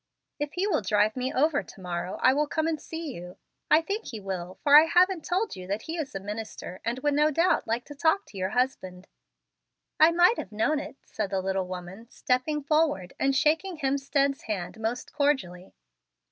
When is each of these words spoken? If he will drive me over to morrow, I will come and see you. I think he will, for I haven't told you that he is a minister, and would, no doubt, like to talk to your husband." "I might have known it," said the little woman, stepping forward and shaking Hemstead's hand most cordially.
If 0.39 0.53
he 0.53 0.65
will 0.65 0.81
drive 0.81 1.15
me 1.15 1.31
over 1.31 1.61
to 1.61 1.79
morrow, 1.79 2.17
I 2.23 2.33
will 2.33 2.47
come 2.47 2.65
and 2.65 2.81
see 2.81 3.11
you. 3.13 3.37
I 3.69 3.81
think 3.83 4.07
he 4.07 4.19
will, 4.19 4.57
for 4.63 4.75
I 4.75 4.85
haven't 4.85 5.23
told 5.23 5.55
you 5.55 5.67
that 5.67 5.83
he 5.83 5.95
is 5.95 6.15
a 6.15 6.19
minister, 6.19 6.81
and 6.83 6.97
would, 7.03 7.13
no 7.13 7.29
doubt, 7.29 7.67
like 7.67 7.85
to 7.85 7.93
talk 7.93 8.25
to 8.25 8.37
your 8.39 8.49
husband." 8.49 9.07
"I 9.99 10.09
might 10.09 10.39
have 10.39 10.51
known 10.51 10.79
it," 10.79 10.95
said 11.05 11.29
the 11.29 11.39
little 11.39 11.67
woman, 11.67 12.09
stepping 12.09 12.63
forward 12.63 13.13
and 13.19 13.35
shaking 13.35 13.77
Hemstead's 13.77 14.41
hand 14.49 14.79
most 14.79 15.13
cordially. 15.13 15.71